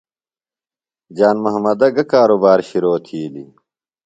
جان 1.17 1.35
محمدہ 1.43 1.87
گہ 1.95 2.03
کاروبار 2.11 2.59
شرو 2.69 2.93
تِھیلیۡ؟ 3.05 3.51